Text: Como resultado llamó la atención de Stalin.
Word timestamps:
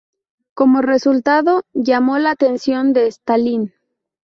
Como 0.55 0.81
resultado 0.81 1.61
llamó 1.75 2.17
la 2.17 2.31
atención 2.31 2.91
de 2.91 3.05
Stalin. 3.05 3.71